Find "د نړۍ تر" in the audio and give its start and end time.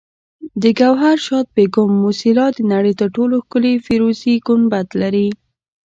2.53-3.07